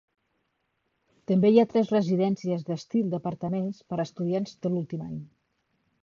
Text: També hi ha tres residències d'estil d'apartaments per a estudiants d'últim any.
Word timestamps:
També 1.31 1.49
hi 1.55 1.59
ha 1.63 1.65
tres 1.73 1.91
residències 1.95 2.65
d'estil 2.69 3.11
d'apartaments 3.11 3.83
per 3.91 3.99
a 3.99 4.05
estudiants 4.09 4.55
d'últim 4.65 5.05
any. 5.09 5.21